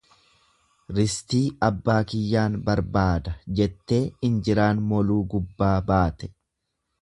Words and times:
Ristii 0.99 1.41
abbaa 1.67 1.97
kiyyaan 2.13 2.55
barbaada 2.69 3.35
jettee 3.61 4.01
injiraan 4.31 4.83
moluu 4.95 5.21
gubbaa 5.35 5.75
baate. 5.93 6.33